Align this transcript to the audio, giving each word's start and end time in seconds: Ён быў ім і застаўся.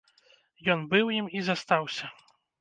Ён 0.73 0.79
быў 0.93 1.11
ім 1.17 1.27
і 1.41 1.45
застаўся. 1.51 2.11